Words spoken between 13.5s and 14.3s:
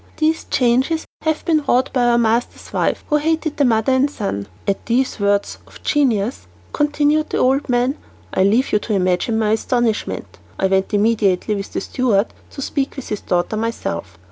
myself.